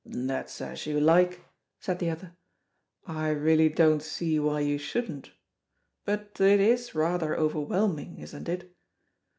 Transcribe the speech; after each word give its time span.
"That's 0.03 0.59
as 0.61 0.87
you 0.87 0.99
like," 0.99 1.41
said 1.79 1.99
the 1.99 2.09
other. 2.09 2.35
"I 3.05 3.29
really 3.29 3.69
don't 3.69 4.01
see 4.01 4.39
why 4.39 4.61
you 4.61 4.79
shouldn't. 4.79 5.29
But 6.05 6.37
it 6.41 6.59
is 6.59 6.95
rather 6.95 7.37
overwhelming, 7.37 8.17
isn't 8.17 8.49
it? 8.49 8.73